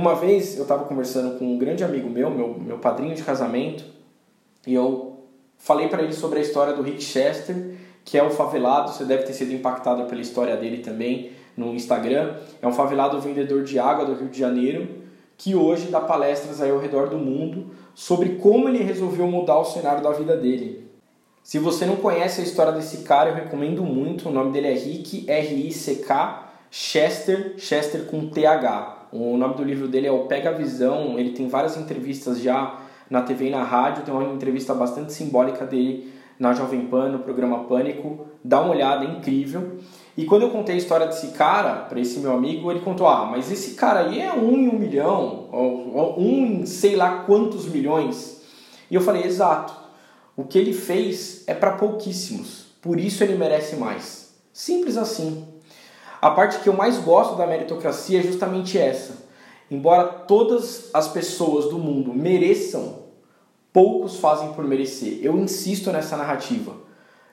Uma 0.00 0.14
vez 0.14 0.56
eu 0.56 0.62
estava 0.62 0.84
conversando 0.84 1.38
com 1.38 1.44
um 1.44 1.58
grande 1.58 1.84
amigo 1.84 2.08
meu, 2.08 2.30
meu, 2.30 2.58
meu 2.58 2.78
padrinho 2.78 3.14
de 3.14 3.22
casamento, 3.22 3.84
e 4.66 4.72
eu 4.72 5.26
falei 5.58 5.88
para 5.88 6.02
ele 6.02 6.14
sobre 6.14 6.38
a 6.38 6.42
história 6.42 6.72
do 6.72 6.80
Rick 6.80 7.02
Chester, 7.02 7.74
que 8.02 8.16
é 8.16 8.24
um 8.24 8.30
favelado, 8.30 8.92
você 8.92 9.04
deve 9.04 9.24
ter 9.24 9.34
sido 9.34 9.52
impactado 9.52 10.04
pela 10.04 10.22
história 10.22 10.56
dele 10.56 10.78
também 10.78 11.32
no 11.54 11.74
Instagram. 11.74 12.36
É 12.62 12.66
um 12.66 12.72
favelado 12.72 13.20
vendedor 13.20 13.62
de 13.62 13.78
água 13.78 14.06
do 14.06 14.14
Rio 14.14 14.30
de 14.30 14.38
Janeiro, 14.38 14.88
que 15.36 15.54
hoje 15.54 15.88
dá 15.88 16.00
palestras 16.00 16.62
aí 16.62 16.70
ao 16.70 16.78
redor 16.78 17.10
do 17.10 17.18
mundo 17.18 17.66
sobre 17.94 18.36
como 18.36 18.70
ele 18.70 18.82
resolveu 18.82 19.26
mudar 19.26 19.58
o 19.58 19.66
cenário 19.66 20.02
da 20.02 20.12
vida 20.12 20.34
dele. 20.34 20.90
Se 21.42 21.58
você 21.58 21.84
não 21.84 21.96
conhece 21.96 22.40
a 22.40 22.44
história 22.44 22.72
desse 22.72 23.02
cara, 23.02 23.28
eu 23.28 23.34
recomendo 23.34 23.82
muito. 23.82 24.30
O 24.30 24.32
nome 24.32 24.50
dele 24.50 24.68
é 24.68 24.72
Rick, 24.72 25.28
R-I-C-K, 25.28 26.52
Chester, 26.70 27.56
Chester 27.58 28.06
com 28.06 28.30
T-H. 28.30 28.99
O 29.12 29.36
nome 29.36 29.54
do 29.54 29.64
livro 29.64 29.88
dele 29.88 30.06
é 30.06 30.12
O 30.12 30.26
Pega 30.26 30.50
a 30.50 30.52
Visão. 30.52 31.18
Ele 31.18 31.30
tem 31.30 31.48
várias 31.48 31.76
entrevistas 31.76 32.40
já 32.40 32.80
na 33.08 33.22
TV 33.22 33.48
e 33.48 33.50
na 33.50 33.62
rádio. 33.62 34.04
Tem 34.04 34.14
uma 34.14 34.32
entrevista 34.32 34.72
bastante 34.74 35.12
simbólica 35.12 35.66
dele 35.66 36.12
na 36.38 36.54
Jovem 36.54 36.86
Pan, 36.86 37.10
no 37.10 37.18
programa 37.18 37.64
Pânico. 37.64 38.26
Dá 38.42 38.60
uma 38.60 38.72
olhada, 38.72 39.04
é 39.04 39.08
incrível. 39.08 39.78
E 40.16 40.24
quando 40.24 40.42
eu 40.42 40.50
contei 40.50 40.74
a 40.74 40.78
história 40.78 41.06
desse 41.06 41.28
cara 41.28 41.82
para 41.82 42.00
esse 42.00 42.20
meu 42.20 42.32
amigo, 42.32 42.70
ele 42.70 42.80
contou: 42.80 43.06
Ah, 43.06 43.26
mas 43.26 43.50
esse 43.50 43.74
cara 43.74 44.00
aí 44.00 44.20
é 44.20 44.32
um 44.32 44.52
em 44.56 44.68
um 44.68 44.78
milhão, 44.78 45.48
ou 45.52 46.18
um 46.18 46.46
em 46.46 46.66
sei 46.66 46.96
lá 46.96 47.24
quantos 47.24 47.66
milhões. 47.66 48.42
E 48.90 48.94
eu 48.94 49.00
falei: 49.00 49.24
Exato. 49.24 49.80
O 50.36 50.44
que 50.44 50.58
ele 50.58 50.72
fez 50.72 51.44
é 51.46 51.52
para 51.52 51.72
pouquíssimos, 51.72 52.68
por 52.80 52.98
isso 52.98 53.22
ele 53.22 53.36
merece 53.36 53.76
mais. 53.76 54.34
Simples 54.52 54.96
assim. 54.96 55.44
A 56.20 56.30
parte 56.30 56.58
que 56.58 56.68
eu 56.68 56.74
mais 56.74 56.98
gosto 56.98 57.34
da 57.36 57.46
meritocracia 57.46 58.20
é 58.20 58.22
justamente 58.22 58.76
essa. 58.76 59.24
Embora 59.70 60.04
todas 60.04 60.90
as 60.92 61.08
pessoas 61.08 61.70
do 61.70 61.78
mundo 61.78 62.12
mereçam, 62.12 63.04
poucos 63.72 64.16
fazem 64.16 64.52
por 64.52 64.64
merecer. 64.64 65.20
Eu 65.22 65.38
insisto 65.38 65.90
nessa 65.90 66.18
narrativa. 66.18 66.74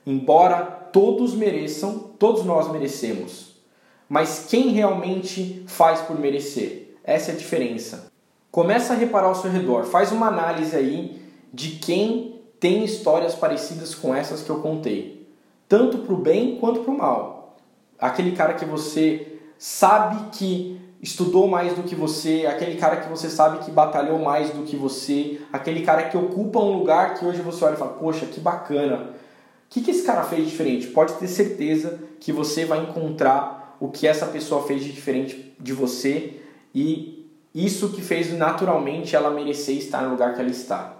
Embora 0.06 0.62
todos 0.63 1.36
mereçam, 1.36 2.12
todos 2.17 2.46
nós 2.46 2.72
merecemos. 2.72 3.58
Mas 4.08 4.46
quem 4.50 4.70
realmente 4.70 5.65
faz 5.67 6.00
por 6.00 6.17
merecer? 6.17 6.96
Essa 7.03 7.32
é 7.32 7.34
a 7.34 7.38
diferença. 7.38 8.10
Começa 8.50 8.94
a 8.94 8.96
reparar 8.96 9.27
ao 9.27 9.36
seu 9.36 9.51
redor, 9.51 9.84
faz 9.84 10.13
uma 10.13 10.27
análise 10.27 10.74
aí 10.74 11.22
de 11.53 11.72
quem 11.72 12.41
tem 12.58 12.86
histórias 12.86 13.36
parecidas 13.36 13.94
com 13.94 14.15
essas 14.15 14.41
que 14.41 14.50
eu 14.50 14.62
contei, 14.62 15.27
tanto 15.67 16.00
para 16.00 16.13
o 16.13 16.17
bem 16.17 16.56
quanto 16.58 16.79
para 16.79 16.91
o 16.91 16.98
mal 16.98 17.37
aquele 18.00 18.32
cara 18.32 18.54
que 18.54 18.66
você 18.66 19.39
sabe 19.58 20.30
que 20.32 20.80
estudou 21.01 21.48
mais 21.48 21.74
do 21.74 21.84
que 21.84 21.96
você, 21.96 22.46
aquele 22.48 22.77
cara 22.77 22.98
que 22.98 23.10
você 23.10 23.30
sabe 23.30 23.63
que 23.63 23.72
batalhou 23.72 24.20
mais 24.20 24.50
do 24.51 24.63
que 24.63 24.75
você, 24.75 25.39
aquele 25.54 25.84
cara 25.84 26.04
que 26.04 26.18
ocupa 26.18 26.60
um 26.60 26.77
lugar 26.77 27.16
que 27.16 27.25
hoje 27.25 27.42
você 27.42 27.63
olha 27.66 27.75
e 27.75 27.77
fala, 27.77 27.94
poxa, 27.94 28.25
que 28.25 28.39
bacana. 28.39 28.96
O 28.96 29.70
que, 29.70 29.82
que 29.82 29.92
esse 29.92 30.04
cara 30.04 30.24
fez 30.24 30.48
diferente? 30.48 30.88
Pode 30.88 31.13
ter 31.13 31.27
certeza 31.27 32.00
que 32.20 32.32
você 32.32 32.66
vai 32.66 32.80
encontrar 32.80 33.77
o 33.80 33.89
que 33.89 34.08
essa 34.08 34.25
pessoa 34.25 34.66
fez 34.66 34.84
de 34.84 34.92
diferente 34.92 35.56
de 35.60 35.74
você 35.74 36.42
e 36.74 37.30
isso 37.54 37.89
que 37.89 38.01
fez 38.01 38.32
naturalmente 38.34 39.16
ela 39.16 39.30
merecer 39.30 39.75
estar 39.77 40.04
no 40.04 40.12
lugar 40.12 40.36
que 40.36 40.42
ela 40.42 40.50
está. 40.50 40.94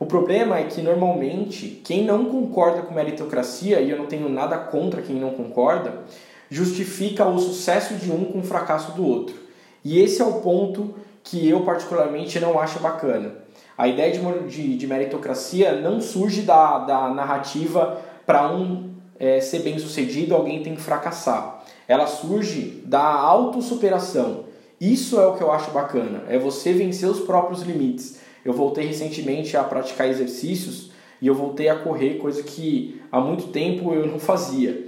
O 0.00 0.06
problema 0.06 0.56
é 0.58 0.64
que 0.64 0.80
normalmente 0.80 1.80
quem 1.84 2.04
não 2.04 2.26
concorda 2.26 2.82
com 2.82 2.94
meritocracia, 2.94 3.80
e 3.80 3.90
eu 3.90 3.98
não 3.98 4.06
tenho 4.06 4.28
nada 4.28 4.56
contra 4.56 5.02
quem 5.02 5.16
não 5.16 5.30
concorda, 5.30 6.04
justifica 6.50 7.26
o 7.26 7.38
sucesso 7.38 7.94
de 7.94 8.10
um 8.10 8.24
com 8.26 8.40
o 8.40 8.44
fracasso 8.44 8.92
do 8.92 9.06
outro. 9.06 9.36
E 9.84 10.00
esse 10.00 10.20
é 10.20 10.24
o 10.24 10.40
ponto 10.40 10.94
que 11.22 11.48
eu 11.48 11.60
particularmente 11.60 12.40
não 12.40 12.58
acho 12.58 12.80
bacana. 12.80 13.32
A 13.76 13.86
ideia 13.86 14.12
de, 14.12 14.48
de, 14.48 14.76
de 14.76 14.86
meritocracia 14.86 15.80
não 15.80 16.00
surge 16.00 16.42
da, 16.42 16.78
da 16.78 17.08
narrativa 17.10 18.00
para 18.26 18.50
um 18.52 18.90
é, 19.18 19.40
ser 19.40 19.60
bem 19.60 19.78
sucedido, 19.78 20.34
alguém 20.34 20.62
tem 20.62 20.74
que 20.74 20.80
fracassar. 20.80 21.64
Ela 21.86 22.06
surge 22.06 22.82
da 22.84 23.02
autossuperação. 23.02 24.44
Isso 24.80 25.20
é 25.20 25.26
o 25.26 25.34
que 25.34 25.42
eu 25.42 25.50
acho 25.50 25.70
bacana, 25.70 26.22
é 26.28 26.38
você 26.38 26.72
vencer 26.72 27.08
os 27.08 27.20
próprios 27.20 27.62
limites. 27.62 28.20
Eu 28.44 28.52
voltei 28.52 28.86
recentemente 28.86 29.56
a 29.56 29.64
praticar 29.64 30.08
exercícios 30.08 30.90
e 31.20 31.26
eu 31.26 31.34
voltei 31.34 31.68
a 31.68 31.76
correr, 31.76 32.14
coisa 32.14 32.42
que 32.42 33.00
há 33.10 33.20
muito 33.20 33.48
tempo 33.48 33.92
eu 33.92 34.06
não 34.06 34.18
fazia. 34.18 34.87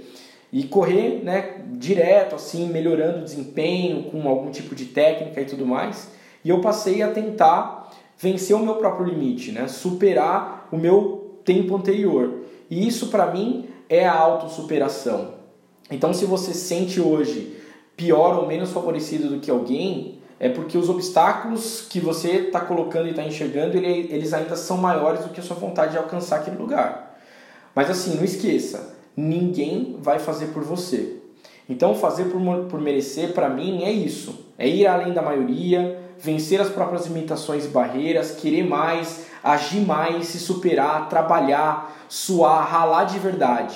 E 0.51 0.63
correr 0.63 1.21
né, 1.23 1.61
direto, 1.73 2.35
assim, 2.35 2.67
melhorando 2.67 3.19
o 3.19 3.23
desempenho 3.23 4.03
com 4.03 4.27
algum 4.27 4.51
tipo 4.51 4.75
de 4.75 4.85
técnica 4.85 5.41
e 5.41 5.45
tudo 5.45 5.65
mais. 5.65 6.09
E 6.43 6.49
eu 6.49 6.59
passei 6.59 7.01
a 7.01 7.09
tentar 7.09 7.91
vencer 8.17 8.55
o 8.55 8.59
meu 8.59 8.75
próprio 8.75 9.07
limite, 9.07 9.51
né, 9.51 9.67
superar 9.67 10.67
o 10.71 10.77
meu 10.77 11.39
tempo 11.43 11.75
anterior. 11.75 12.41
E 12.69 12.87
isso 12.87 13.07
para 13.07 13.31
mim 13.31 13.67
é 13.89 14.05
a 14.05 14.13
autossuperação. 14.13 15.35
Então, 15.89 16.13
se 16.13 16.25
você 16.25 16.53
sente 16.53 17.01
hoje 17.01 17.57
pior 17.97 18.39
ou 18.39 18.47
menos 18.47 18.71
favorecido 18.71 19.27
do 19.27 19.39
que 19.39 19.51
alguém, 19.51 20.19
é 20.39 20.49
porque 20.49 20.77
os 20.77 20.89
obstáculos 20.89 21.85
que 21.87 21.99
você 21.99 22.47
está 22.47 22.61
colocando 22.61 23.07
e 23.07 23.11
está 23.11 23.23
enxergando, 23.23 23.77
eles 23.77 24.33
ainda 24.33 24.55
são 24.55 24.77
maiores 24.77 25.23
do 25.23 25.29
que 25.29 25.39
a 25.39 25.43
sua 25.43 25.55
vontade 25.55 25.91
de 25.91 25.97
alcançar 25.97 26.37
aquele 26.37 26.57
lugar. 26.57 27.19
Mas 27.75 27.89
assim, 27.89 28.15
não 28.15 28.23
esqueça, 28.23 28.95
ninguém 29.15 29.97
vai 30.01 30.19
fazer 30.19 30.47
por 30.47 30.63
você. 30.63 31.17
Então, 31.69 31.95
fazer 31.95 32.25
por, 32.25 32.41
por 32.65 32.81
merecer, 32.81 33.33
para 33.33 33.49
mim, 33.49 33.83
é 33.83 33.91
isso. 33.91 34.47
É 34.57 34.67
ir 34.67 34.85
além 34.85 35.13
da 35.13 35.21
maioria, 35.21 35.99
vencer 36.19 36.59
as 36.59 36.69
próprias 36.69 37.07
limitações 37.07 37.65
e 37.65 37.69
barreiras, 37.69 38.31
querer 38.31 38.63
mais, 38.63 39.27
agir 39.43 39.81
mais, 39.81 40.27
se 40.27 40.39
superar, 40.39 41.09
trabalhar, 41.09 42.05
suar, 42.07 42.67
ralar 42.67 43.05
de 43.05 43.17
verdade. 43.19 43.75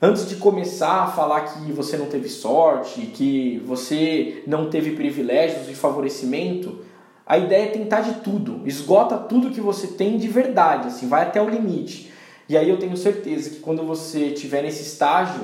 Antes 0.00 0.28
de 0.28 0.36
começar 0.36 1.02
a 1.02 1.06
falar 1.08 1.40
que 1.40 1.72
você 1.72 1.96
não 1.96 2.06
teve 2.06 2.28
sorte, 2.28 3.00
que 3.06 3.62
você 3.66 4.42
não 4.46 4.70
teve 4.70 4.92
privilégios 4.92 5.68
e 5.68 5.74
favorecimento, 5.74 6.84
a 7.26 7.36
ideia 7.36 7.64
é 7.64 7.70
tentar 7.70 8.00
de 8.00 8.20
tudo, 8.20 8.62
esgota 8.64 9.18
tudo 9.18 9.50
que 9.50 9.60
você 9.60 9.88
tem 9.88 10.16
de 10.16 10.28
verdade, 10.28 10.88
assim, 10.88 11.08
vai 11.08 11.22
até 11.22 11.42
o 11.42 11.48
limite. 11.48 12.12
E 12.48 12.56
aí 12.56 12.70
eu 12.70 12.78
tenho 12.78 12.96
certeza 12.96 13.50
que 13.50 13.60
quando 13.60 13.82
você 13.82 14.26
estiver 14.26 14.62
nesse 14.62 14.82
estágio, 14.82 15.42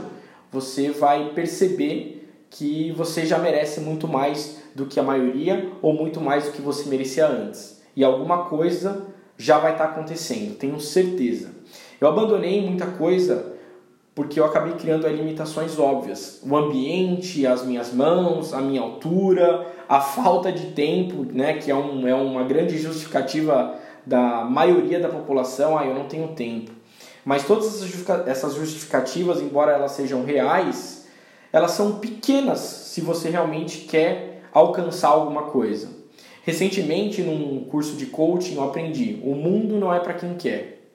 você 0.51 0.91
vai 0.91 1.31
perceber 1.35 2.29
que 2.49 2.93
você 2.93 3.27
já 3.27 3.39
merece 3.39 3.81
muito 3.81 4.09
mais 4.09 4.63
do 4.75 4.87
que 4.87 4.99
a 4.99 5.03
maioria 5.03 5.71
ou 5.83 5.93
muito 5.93 6.21
mais 6.21 6.45
do 6.45 6.53
que 6.53 6.63
você 6.63 6.89
merecia 6.89 7.27
antes. 7.27 7.83
E 7.97 8.03
alguma 8.03 8.45
coisa 8.45 9.09
já 9.37 9.59
vai 9.59 9.73
estar 9.73 9.87
acontecendo, 9.87 10.57
tenho 10.57 10.79
certeza. 10.81 11.51
Eu 12.01 12.09
abandonei 12.09 12.61
muita 12.61 12.87
coisa 12.87 13.55
porque 14.15 14.39
eu 14.39 14.45
acabei 14.45 14.75
criando 14.75 15.09
limitações 15.09 15.79
óbvias. 15.79 16.41
O 16.49 16.57
ambiente, 16.57 17.45
as 17.47 17.65
minhas 17.65 17.93
mãos, 17.93 18.55
a 18.55 18.61
minha 18.61 18.81
altura, 18.81 19.67
a 19.89 20.01
falta 20.01 20.53
de 20.53 20.67
tempo, 20.67 21.27
né, 21.33 21.55
que 21.55 21.71
é, 21.71 21.75
um, 21.75 22.07
é 22.07 22.15
uma 22.15 22.45
grande 22.45 22.79
justificativa 22.79 23.75
da 24.07 24.45
maioria 24.45 25.01
da 25.01 25.09
população, 25.09 25.77
ah, 25.77 25.85
eu 25.85 25.95
não 25.95 26.07
tenho 26.07 26.29
tempo. 26.29 26.71
Mas 27.25 27.47
todas 27.47 27.83
essas 28.27 28.55
justificativas, 28.55 29.41
embora 29.41 29.73
elas 29.73 29.93
sejam 29.93 30.25
reais, 30.25 31.07
elas 31.53 31.71
são 31.71 31.99
pequenas 31.99 32.59
se 32.59 33.01
você 33.01 33.31
realmente 33.31 33.83
quer 33.83 34.43
alcançar 34.53 35.09
alguma 35.09 35.45
coisa. 35.45 35.89
Recentemente, 36.43 37.23
num 37.23 37.65
curso 37.65 37.97
de 37.97 38.07
coaching, 38.07 38.57
eu 38.57 38.65
aprendi: 38.65 39.21
o 39.25 39.35
mundo 39.35 39.77
não 39.77 39.93
é 39.93 39.99
para 39.99 40.13
quem 40.15 40.35
quer, 40.35 40.91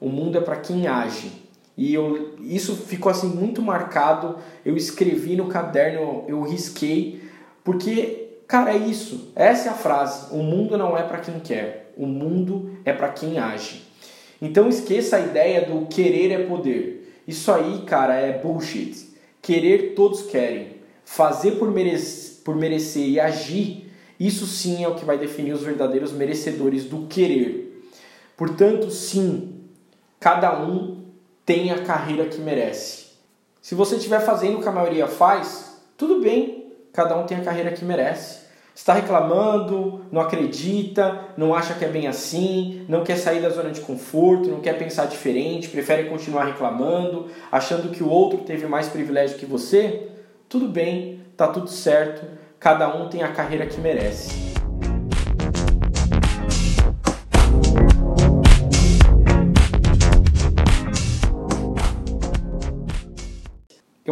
o 0.00 0.08
mundo 0.08 0.38
é 0.38 0.40
para 0.40 0.56
quem 0.56 0.86
age. 0.86 1.42
E 1.76 1.94
eu, 1.94 2.36
isso 2.40 2.76
ficou 2.76 3.10
assim 3.10 3.28
muito 3.28 3.60
marcado. 3.60 4.36
Eu 4.64 4.76
escrevi 4.76 5.34
no 5.34 5.46
caderno, 5.46 6.24
eu 6.28 6.42
risquei, 6.42 7.22
porque, 7.64 8.42
cara, 8.46 8.72
é 8.72 8.76
isso. 8.76 9.32
Essa 9.34 9.70
é 9.70 9.72
a 9.72 9.74
frase: 9.74 10.32
o 10.32 10.42
mundo 10.42 10.78
não 10.78 10.96
é 10.96 11.02
para 11.02 11.18
quem 11.18 11.40
quer, 11.40 11.92
o 11.96 12.06
mundo 12.06 12.78
é 12.84 12.92
para 12.92 13.08
quem 13.08 13.38
age. 13.38 13.91
Então 14.42 14.68
esqueça 14.68 15.16
a 15.16 15.20
ideia 15.20 15.64
do 15.64 15.86
querer 15.86 16.32
é 16.32 16.44
poder. 16.44 17.22
Isso 17.28 17.52
aí, 17.52 17.82
cara, 17.86 18.16
é 18.16 18.36
bullshit. 18.36 19.08
Querer 19.40 19.94
todos 19.94 20.22
querem. 20.22 20.78
Fazer 21.04 21.52
por 21.52 21.70
merecer, 21.70 22.42
por 22.44 22.56
merecer 22.56 23.06
e 23.06 23.20
agir, 23.20 23.88
isso 24.18 24.44
sim 24.44 24.82
é 24.82 24.88
o 24.88 24.96
que 24.96 25.04
vai 25.04 25.16
definir 25.16 25.52
os 25.52 25.62
verdadeiros 25.62 26.10
merecedores 26.10 26.84
do 26.84 27.06
querer. 27.06 27.88
Portanto, 28.36 28.90
sim, 28.90 29.60
cada 30.18 30.60
um 30.60 31.04
tem 31.46 31.70
a 31.70 31.84
carreira 31.84 32.26
que 32.26 32.40
merece. 32.40 33.12
Se 33.60 33.76
você 33.76 33.94
estiver 33.94 34.20
fazendo 34.20 34.58
o 34.58 34.62
que 34.62 34.68
a 34.68 34.72
maioria 34.72 35.06
faz, 35.06 35.80
tudo 35.96 36.20
bem, 36.20 36.72
cada 36.92 37.16
um 37.16 37.26
tem 37.26 37.36
a 37.36 37.44
carreira 37.44 37.70
que 37.70 37.84
merece. 37.84 38.40
Está 38.74 38.94
reclamando, 38.94 40.06
não 40.10 40.20
acredita, 40.20 41.28
não 41.36 41.54
acha 41.54 41.74
que 41.74 41.84
é 41.84 41.88
bem 41.88 42.06
assim, 42.06 42.86
não 42.88 43.04
quer 43.04 43.16
sair 43.16 43.42
da 43.42 43.50
zona 43.50 43.70
de 43.70 43.82
conforto, 43.82 44.48
não 44.48 44.60
quer 44.60 44.78
pensar 44.78 45.06
diferente, 45.06 45.68
prefere 45.68 46.08
continuar 46.08 46.44
reclamando, 46.44 47.26
achando 47.50 47.90
que 47.90 48.02
o 48.02 48.08
outro 48.08 48.38
teve 48.38 48.66
mais 48.66 48.88
privilégio 48.88 49.38
que 49.38 49.44
você? 49.44 50.08
Tudo 50.48 50.68
bem, 50.68 51.20
tá 51.36 51.48
tudo 51.48 51.68
certo, 51.68 52.26
cada 52.58 52.88
um 52.96 53.08
tem 53.08 53.22
a 53.22 53.32
carreira 53.32 53.66
que 53.66 53.78
merece. 53.78 54.61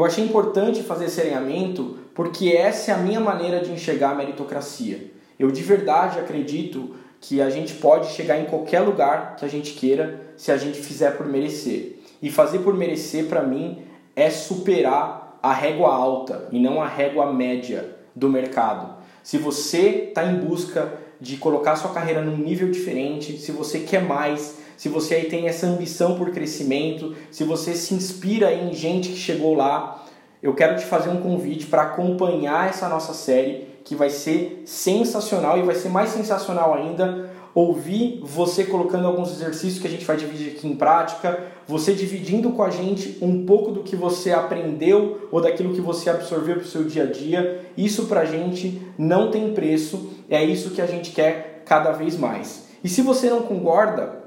Eu 0.01 0.07
achei 0.07 0.25
importante 0.25 0.83
fazer 0.83 1.05
esse 1.05 1.21
alinhamento 1.21 1.99
porque 2.15 2.49
essa 2.49 2.91
é 2.91 2.95
a 2.95 2.97
minha 2.97 3.21
maneira 3.21 3.61
de 3.61 3.71
enxergar 3.71 4.13
a 4.13 4.15
meritocracia. 4.15 5.11
Eu 5.39 5.51
de 5.51 5.63
verdade 5.63 6.19
acredito 6.19 6.95
que 7.21 7.39
a 7.39 7.51
gente 7.51 7.75
pode 7.75 8.11
chegar 8.13 8.41
em 8.41 8.47
qualquer 8.47 8.81
lugar 8.81 9.37
que 9.37 9.45
a 9.45 9.49
gente 9.49 9.75
queira 9.75 10.33
se 10.39 10.51
a 10.51 10.57
gente 10.57 10.81
fizer 10.81 11.19
por 11.19 11.27
merecer. 11.27 12.01
E 12.23 12.31
fazer 12.31 12.61
por 12.61 12.73
merecer, 12.73 13.27
para 13.27 13.43
mim, 13.43 13.83
é 14.17 14.31
superar 14.31 15.39
a 15.43 15.53
régua 15.53 15.95
alta 15.95 16.49
e 16.51 16.59
não 16.59 16.81
a 16.81 16.89
régua 16.89 17.31
média 17.31 17.95
do 18.17 18.31
mercado. 18.31 18.95
Se 19.23 19.37
você 19.37 20.07
está 20.09 20.25
em 20.25 20.39
busca 20.39 20.95
de 21.21 21.37
colocar 21.37 21.77
sua 21.77 21.93
carreira 21.93 22.23
num 22.23 22.37
nível 22.37 22.71
diferente, 22.71 23.37
se 23.37 23.53
você 23.53 23.81
quer 23.81 24.03
mais, 24.03 24.57
se 24.77 24.89
você 24.89 25.15
aí 25.15 25.25
tem 25.25 25.47
essa 25.47 25.67
ambição 25.67 26.17
por 26.17 26.31
crescimento, 26.31 27.15
se 27.31 27.45
você 27.45 27.75
se 27.75 27.95
inspira 27.95 28.53
em 28.53 28.73
gente 28.73 29.11
que 29.11 29.17
chegou 29.17 29.55
lá, 29.55 30.07
eu 30.43 30.55
quero 30.55 30.77
te 30.79 30.87
fazer 30.87 31.11
um 31.11 31.21
convite 31.21 31.67
para 31.67 31.83
acompanhar 31.83 32.71
essa 32.71 32.89
nossa 32.89 33.13
série 33.13 33.69
que 33.85 33.95
vai 33.95 34.09
ser 34.09 34.63
sensacional 34.65 35.59
e 35.59 35.63
vai 35.63 35.75
ser 35.75 35.91
mais 35.91 36.11
sensacional 36.11 36.75
ainda 36.75 37.31
ouvir 37.55 38.21
você 38.23 38.65
colocando 38.65 39.07
alguns 39.07 39.31
exercícios 39.31 39.81
que 39.81 39.87
a 39.87 39.91
gente 39.91 40.05
vai 40.05 40.17
dividir 40.17 40.53
aqui 40.53 40.69
em 40.69 40.77
prática, 40.77 41.47
você 41.67 41.93
dividindo 41.93 42.51
com 42.51 42.63
a 42.63 42.71
gente 42.71 43.19
um 43.21 43.45
pouco 43.45 43.73
do 43.73 43.83
que 43.83 43.97
você 43.97 44.33
aprendeu 44.33 45.29
ou 45.33 45.41
daquilo 45.41 45.75
que 45.75 45.81
você 45.81 46.11
absorveu 46.11 46.57
para 46.57 46.65
o 46.65 46.69
seu 46.69 46.85
dia 46.85 47.05
a 47.05 47.07
dia. 47.07 47.67
Isso 47.77 48.07
para 48.07 48.21
a 48.21 48.25
gente 48.25 48.81
não 48.97 49.31
tem 49.31 49.53
preço, 49.53 50.11
é 50.29 50.43
isso 50.45 50.71
que 50.71 50.81
a 50.81 50.87
gente 50.87 51.11
quer 51.13 51.63
cada 51.67 51.93
vez 51.93 52.17
mais. 52.17 52.69
E 52.83 52.89
se 52.89 53.03
você 53.03 53.29
não 53.29 53.43
concorda, 53.43 54.21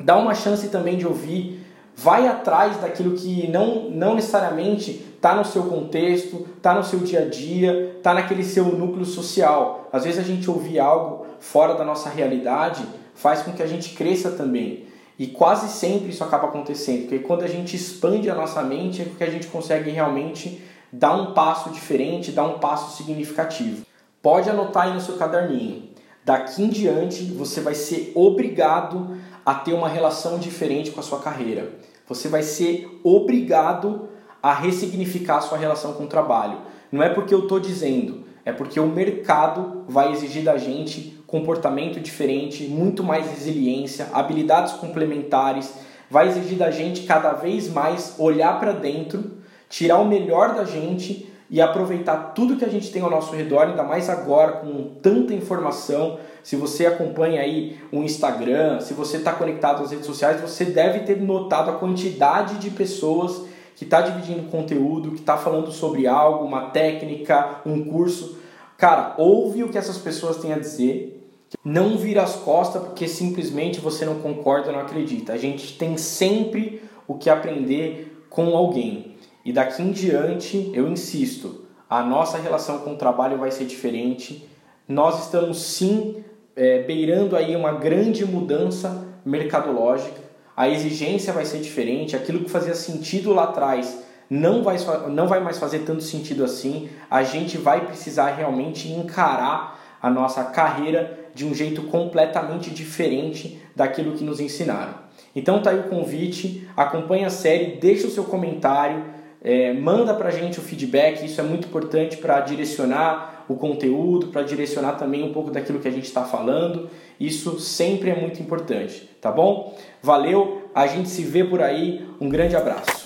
dá 0.00 0.16
uma 0.16 0.34
chance 0.34 0.68
também 0.68 0.96
de 0.96 1.06
ouvir, 1.06 1.60
vai 1.94 2.28
atrás 2.28 2.76
daquilo 2.76 3.16
que 3.16 3.48
não, 3.48 3.90
não 3.90 4.14
necessariamente 4.14 5.04
está 5.26 5.34
no 5.34 5.44
seu 5.44 5.64
contexto, 5.64 6.46
está 6.56 6.72
no 6.72 6.84
seu 6.84 7.00
dia 7.00 7.22
a 7.22 7.28
dia, 7.28 7.96
está 7.96 8.14
naquele 8.14 8.44
seu 8.44 8.64
núcleo 8.66 9.04
social. 9.04 9.88
Às 9.92 10.04
vezes 10.04 10.20
a 10.20 10.22
gente 10.22 10.48
ouvir 10.48 10.78
algo 10.78 11.26
fora 11.40 11.74
da 11.74 11.84
nossa 11.84 12.08
realidade 12.08 12.86
faz 13.12 13.42
com 13.42 13.52
que 13.52 13.60
a 13.60 13.66
gente 13.66 13.96
cresça 13.96 14.30
também. 14.30 14.86
E 15.18 15.26
quase 15.26 15.68
sempre 15.68 16.10
isso 16.10 16.22
acaba 16.22 16.46
acontecendo, 16.46 17.08
porque 17.08 17.18
quando 17.18 17.42
a 17.42 17.48
gente 17.48 17.74
expande 17.74 18.30
a 18.30 18.36
nossa 18.36 18.62
mente 18.62 19.02
é 19.02 19.06
que 19.06 19.24
a 19.24 19.30
gente 19.30 19.48
consegue 19.48 19.90
realmente 19.90 20.62
dar 20.92 21.16
um 21.16 21.34
passo 21.34 21.70
diferente, 21.70 22.30
dar 22.30 22.44
um 22.44 22.60
passo 22.60 22.96
significativo. 22.96 23.84
Pode 24.22 24.48
anotar 24.48 24.84
aí 24.84 24.94
no 24.94 25.00
seu 25.00 25.16
caderninho. 25.16 25.88
Daqui 26.24 26.62
em 26.62 26.68
diante 26.68 27.24
você 27.24 27.60
vai 27.60 27.74
ser 27.74 28.12
obrigado 28.14 29.16
a 29.44 29.54
ter 29.54 29.72
uma 29.72 29.88
relação 29.88 30.38
diferente 30.38 30.92
com 30.92 31.00
a 31.00 31.02
sua 31.02 31.18
carreira. 31.18 31.72
Você 32.06 32.28
vai 32.28 32.44
ser 32.44 33.00
obrigado 33.02 34.14
a 34.46 34.52
ressignificar 34.52 35.38
a 35.38 35.40
sua 35.40 35.58
relação 35.58 35.94
com 35.94 36.04
o 36.04 36.06
trabalho. 36.06 36.58
Não 36.92 37.02
é 37.02 37.08
porque 37.08 37.34
eu 37.34 37.40
estou 37.40 37.58
dizendo, 37.58 38.22
é 38.44 38.52
porque 38.52 38.78
o 38.78 38.86
mercado 38.86 39.82
vai 39.88 40.12
exigir 40.12 40.44
da 40.44 40.56
gente 40.56 41.20
comportamento 41.26 41.98
diferente, 41.98 42.62
muito 42.68 43.02
mais 43.02 43.28
resiliência, 43.28 44.06
habilidades 44.12 44.74
complementares, 44.74 45.74
vai 46.08 46.28
exigir 46.28 46.56
da 46.56 46.70
gente 46.70 47.02
cada 47.02 47.32
vez 47.32 47.68
mais 47.68 48.14
olhar 48.20 48.60
para 48.60 48.70
dentro, 48.70 49.32
tirar 49.68 49.98
o 49.98 50.06
melhor 50.06 50.54
da 50.54 50.64
gente 50.64 51.28
e 51.50 51.60
aproveitar 51.60 52.32
tudo 52.32 52.54
que 52.54 52.64
a 52.64 52.70
gente 52.70 52.92
tem 52.92 53.02
ao 53.02 53.10
nosso 53.10 53.34
redor, 53.34 53.62
ainda 53.62 53.82
mais 53.82 54.08
agora 54.08 54.52
com 54.52 54.92
tanta 55.02 55.34
informação. 55.34 56.20
Se 56.44 56.54
você 56.54 56.86
acompanha 56.86 57.40
aí 57.40 57.80
o 57.90 57.96
Instagram, 58.04 58.78
se 58.78 58.94
você 58.94 59.16
está 59.16 59.32
conectado 59.32 59.82
às 59.82 59.90
redes 59.90 60.06
sociais, 60.06 60.40
você 60.40 60.64
deve 60.64 61.00
ter 61.00 61.20
notado 61.20 61.68
a 61.68 61.74
quantidade 61.74 62.58
de 62.58 62.70
pessoas 62.70 63.45
que 63.76 63.84
está 63.84 64.00
dividindo 64.00 64.50
conteúdo, 64.50 65.10
que 65.10 65.20
está 65.20 65.36
falando 65.36 65.70
sobre 65.70 66.06
algo, 66.06 66.46
uma 66.46 66.70
técnica, 66.70 67.60
um 67.64 67.84
curso. 67.84 68.38
Cara, 68.78 69.14
ouve 69.18 69.62
o 69.62 69.68
que 69.68 69.76
essas 69.76 69.98
pessoas 69.98 70.38
têm 70.38 70.52
a 70.54 70.58
dizer. 70.58 71.30
Não 71.62 71.98
vira 71.98 72.22
as 72.22 72.34
costas 72.36 72.82
porque 72.82 73.06
simplesmente 73.06 73.78
você 73.78 74.06
não 74.06 74.16
concorda, 74.16 74.72
não 74.72 74.80
acredita. 74.80 75.34
A 75.34 75.36
gente 75.36 75.76
tem 75.76 75.98
sempre 75.98 76.82
o 77.06 77.14
que 77.14 77.28
aprender 77.28 78.26
com 78.30 78.56
alguém. 78.56 79.14
E 79.44 79.52
daqui 79.52 79.82
em 79.82 79.92
diante, 79.92 80.70
eu 80.74 80.88
insisto, 80.88 81.66
a 81.88 82.02
nossa 82.02 82.38
relação 82.38 82.78
com 82.78 82.94
o 82.94 82.96
trabalho 82.96 83.38
vai 83.38 83.50
ser 83.50 83.66
diferente. 83.66 84.48
Nós 84.88 85.24
estamos 85.24 85.62
sim 85.62 86.24
é, 86.56 86.82
beirando 86.82 87.36
aí 87.36 87.54
uma 87.54 87.72
grande 87.72 88.24
mudança 88.24 89.06
mercadológica. 89.24 90.25
A 90.56 90.68
exigência 90.68 91.32
vai 91.32 91.44
ser 91.44 91.58
diferente. 91.58 92.16
Aquilo 92.16 92.40
que 92.40 92.50
fazia 92.50 92.74
sentido 92.74 93.32
lá 93.32 93.44
atrás 93.44 94.02
não 94.30 94.62
vai, 94.62 94.76
não 95.10 95.28
vai 95.28 95.40
mais 95.40 95.58
fazer 95.58 95.80
tanto 95.80 96.02
sentido 96.02 96.42
assim. 96.42 96.88
A 97.10 97.22
gente 97.22 97.58
vai 97.58 97.84
precisar 97.84 98.30
realmente 98.30 98.90
encarar 98.90 99.78
a 100.00 100.10
nossa 100.10 100.44
carreira 100.44 101.26
de 101.34 101.44
um 101.44 101.54
jeito 101.54 101.82
completamente 101.82 102.70
diferente 102.70 103.60
daquilo 103.74 104.12
que 104.12 104.24
nos 104.24 104.40
ensinaram. 104.40 104.94
Então 105.34 105.60
tá 105.60 105.70
aí 105.70 105.80
o 105.80 105.84
convite, 105.84 106.66
acompanhe 106.76 107.24
a 107.24 107.30
série, 107.30 107.76
deixa 107.76 108.06
o 108.06 108.10
seu 108.10 108.24
comentário, 108.24 109.04
é, 109.42 109.72
manda 109.74 110.14
para 110.14 110.28
a 110.28 110.32
gente 110.32 110.58
o 110.58 110.62
feedback, 110.62 111.24
isso 111.24 111.40
é 111.40 111.44
muito 111.44 111.68
importante 111.68 112.16
para 112.16 112.40
direcionar 112.40 113.35
o 113.48 113.54
conteúdo, 113.56 114.28
para 114.28 114.42
direcionar 114.42 114.92
também 114.92 115.22
um 115.22 115.32
pouco 115.32 115.50
daquilo 115.50 115.78
que 115.78 115.88
a 115.88 115.92
gente 115.92 116.06
está 116.06 116.24
falando. 116.24 116.90
Isso 117.18 117.58
sempre 117.60 118.10
é 118.10 118.20
muito 118.20 118.40
importante, 118.42 119.08
tá 119.20 119.30
bom? 119.30 119.76
Valeu, 120.02 120.70
a 120.74 120.86
gente 120.86 121.08
se 121.08 121.22
vê 121.22 121.44
por 121.44 121.62
aí, 121.62 122.06
um 122.20 122.28
grande 122.28 122.56
abraço. 122.56 123.05